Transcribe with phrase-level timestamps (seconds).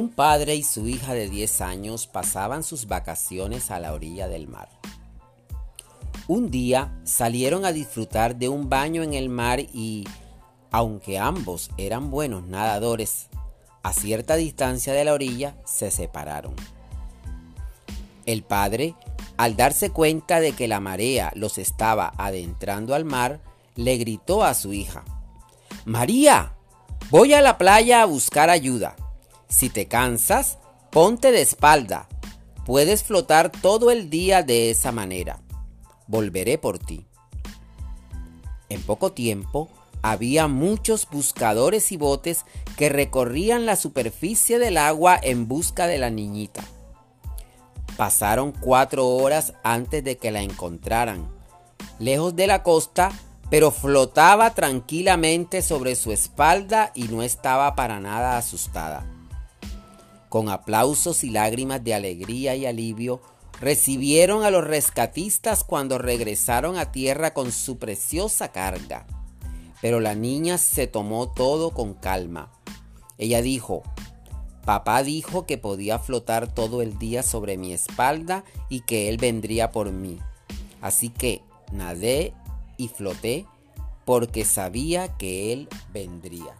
[0.00, 4.48] Un padre y su hija de 10 años pasaban sus vacaciones a la orilla del
[4.48, 4.70] mar.
[6.26, 10.08] Un día salieron a disfrutar de un baño en el mar y,
[10.70, 13.28] aunque ambos eran buenos nadadores,
[13.82, 16.54] a cierta distancia de la orilla se separaron.
[18.24, 18.94] El padre,
[19.36, 23.42] al darse cuenta de que la marea los estaba adentrando al mar,
[23.76, 25.04] le gritó a su hija,
[25.84, 26.54] María,
[27.10, 28.96] voy a la playa a buscar ayuda.
[29.50, 30.58] Si te cansas,
[30.90, 32.08] ponte de espalda.
[32.64, 35.40] Puedes flotar todo el día de esa manera.
[36.06, 37.04] Volveré por ti.
[38.68, 39.68] En poco tiempo,
[40.02, 42.44] había muchos buscadores y botes
[42.76, 46.62] que recorrían la superficie del agua en busca de la niñita.
[47.96, 51.28] Pasaron cuatro horas antes de que la encontraran.
[51.98, 53.10] Lejos de la costa,
[53.50, 59.04] pero flotaba tranquilamente sobre su espalda y no estaba para nada asustada
[60.30, 63.20] con aplausos y lágrimas de alegría y alivio,
[63.60, 69.06] recibieron a los rescatistas cuando regresaron a tierra con su preciosa carga.
[69.82, 72.52] Pero la niña se tomó todo con calma.
[73.18, 73.82] Ella dijo,
[74.64, 79.72] Papá dijo que podía flotar todo el día sobre mi espalda y que él vendría
[79.72, 80.18] por mí.
[80.80, 81.42] Así que
[81.72, 82.34] nadé
[82.76, 83.46] y floté
[84.04, 86.54] porque sabía que él vendría.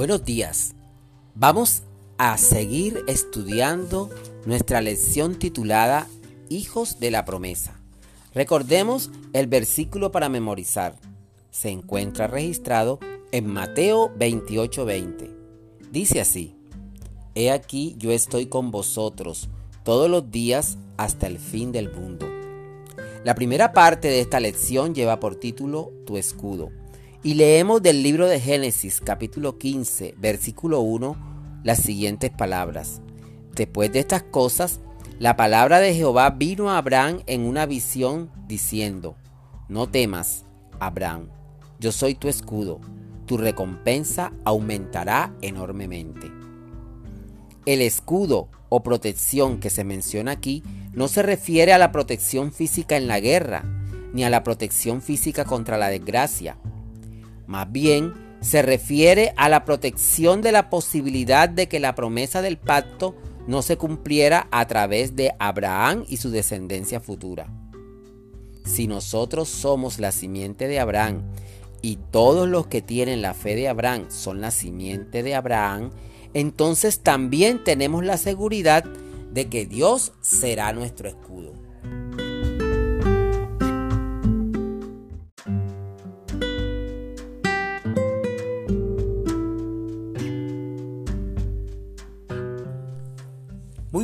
[0.00, 0.74] Buenos días.
[1.34, 1.82] Vamos
[2.16, 4.08] a seguir estudiando
[4.46, 6.06] nuestra lección titulada
[6.48, 7.78] Hijos de la promesa.
[8.32, 10.94] Recordemos el versículo para memorizar.
[11.50, 12.98] Se encuentra registrado
[13.30, 15.36] en Mateo 28:20.
[15.92, 16.56] Dice así,
[17.34, 19.50] He aquí yo estoy con vosotros
[19.84, 22.26] todos los días hasta el fin del mundo.
[23.22, 26.79] La primera parte de esta lección lleva por título Tu escudo.
[27.22, 33.02] Y leemos del libro de Génesis capítulo 15 versículo 1 las siguientes palabras.
[33.54, 34.80] Después de estas cosas,
[35.18, 39.16] la palabra de Jehová vino a Abraham en una visión diciendo,
[39.68, 40.46] No temas,
[40.78, 41.28] Abraham,
[41.78, 42.80] yo soy tu escudo,
[43.26, 46.32] tu recompensa aumentará enormemente.
[47.66, 50.62] El escudo o protección que se menciona aquí
[50.94, 53.62] no se refiere a la protección física en la guerra,
[54.14, 56.56] ni a la protección física contra la desgracia,
[57.50, 62.58] más bien, se refiere a la protección de la posibilidad de que la promesa del
[62.58, 63.16] pacto
[63.48, 67.52] no se cumpliera a través de Abraham y su descendencia futura.
[68.64, 71.22] Si nosotros somos la simiente de Abraham
[71.82, 75.90] y todos los que tienen la fe de Abraham son la simiente de Abraham,
[76.34, 81.69] entonces también tenemos la seguridad de que Dios será nuestro escudo.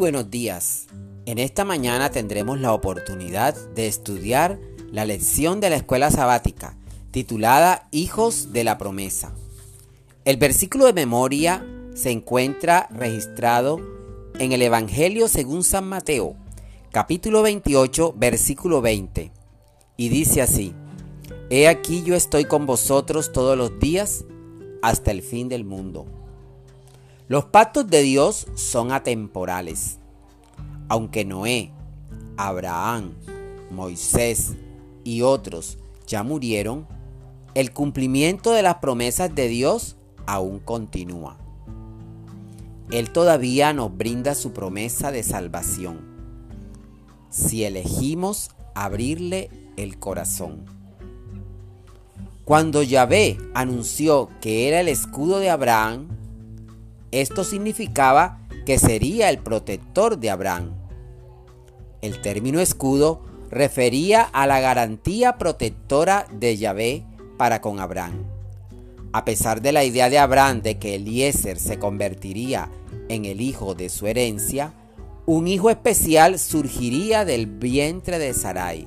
[0.00, 0.86] Buenos días.
[1.26, 4.58] En esta mañana tendremos la oportunidad de estudiar
[4.90, 6.74] la lección de la escuela sabática
[7.10, 9.34] titulada Hijos de la promesa.
[10.24, 13.78] El versículo de memoria se encuentra registrado
[14.38, 16.34] en el Evangelio según San Mateo,
[16.92, 19.32] capítulo 28, versículo 20,
[19.98, 20.72] y dice así,
[21.50, 24.24] He aquí yo estoy con vosotros todos los días
[24.80, 26.06] hasta el fin del mundo.
[27.30, 30.00] Los pactos de Dios son atemporales.
[30.88, 31.70] Aunque Noé,
[32.36, 33.12] Abraham,
[33.70, 34.54] Moisés
[35.04, 36.88] y otros ya murieron,
[37.54, 39.96] el cumplimiento de las promesas de Dios
[40.26, 41.38] aún continúa.
[42.90, 46.00] Él todavía nos brinda su promesa de salvación,
[47.28, 50.64] si elegimos abrirle el corazón.
[52.44, 56.08] Cuando Yahvé anunció que era el escudo de Abraham,
[57.12, 60.70] esto significaba que sería el protector de Abraham.
[62.02, 67.04] El término escudo refería a la garantía protectora de Yahvé
[67.36, 68.24] para con Abraham.
[69.12, 72.70] A pesar de la idea de Abraham de que Eliezer se convertiría
[73.08, 74.72] en el hijo de su herencia,
[75.26, 78.86] un hijo especial surgiría del vientre de Sarai.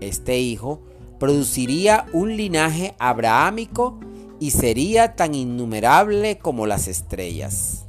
[0.00, 0.80] Este hijo
[1.18, 4.00] produciría un linaje abrahámico
[4.42, 7.81] y sería tan innumerable como las estrellas.